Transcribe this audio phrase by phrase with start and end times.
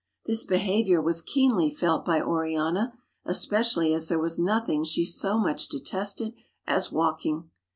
[0.25, 2.91] This behavior was keenly felt by Oriana,
[3.23, 6.33] especially as there was nothing she so much detested
[6.65, 7.51] as walking.